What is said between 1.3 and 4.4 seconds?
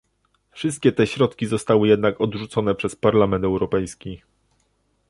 zostały jednak odrzucone przez Parlament Europejski